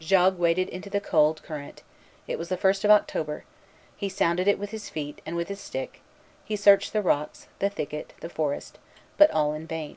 [0.00, 1.84] Jogues waded into the cold current;
[2.26, 3.44] it was the first of October;
[3.96, 6.00] he sounded it with his feet and with his stick;
[6.44, 8.80] he searched the rocks, the thicket, the forest;
[9.16, 9.96] but all in vain.